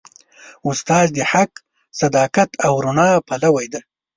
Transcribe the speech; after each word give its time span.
استاد 0.69 1.07
د 1.15 1.17
حق، 1.31 1.51
صداقت 1.99 2.49
او 2.65 2.73
رڼا 2.85 3.09
پلوي 3.27 3.65
دی. 3.73 3.81